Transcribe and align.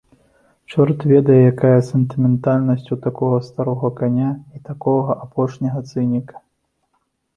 Чорт 0.71 1.03
ведае, 1.11 1.37
якая 1.53 1.79
сентыментальнасць 1.89 2.89
у 2.95 2.99
такога 3.05 3.37
старога 3.49 3.93
каня 4.03 4.31
і 4.57 4.65
такога 4.71 5.11
апошняга 5.27 5.79
цыніка! 5.91 6.35